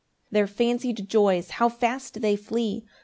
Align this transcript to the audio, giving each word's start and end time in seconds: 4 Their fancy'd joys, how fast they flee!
4 0.31 0.31
Their 0.31 0.47
fancy'd 0.47 1.07
joys, 1.07 1.51
how 1.51 1.69
fast 1.69 2.21
they 2.23 2.35
flee! 2.35 2.83